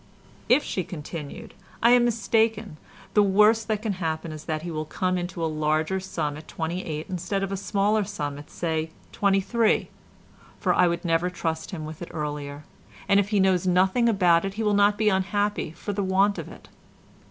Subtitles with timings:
[0.49, 1.53] "If," she continued,
[1.83, 2.77] "I am mistaken,
[3.13, 6.47] the worst that can happen is that he will come into a larger sum at
[6.47, 9.89] twenty eight instead of a smaller sum at, say, twenty three,
[10.59, 12.63] for I would never trust him with it earlier,
[13.07, 16.47] and—if he knows nothing about it he will not be unhappy for the want of
[16.47, 16.67] it."